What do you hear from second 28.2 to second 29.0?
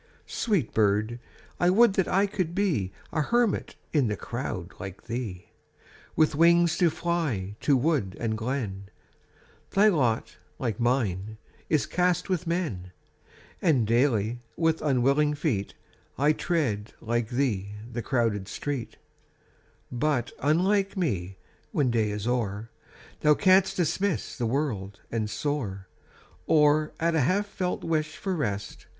rest.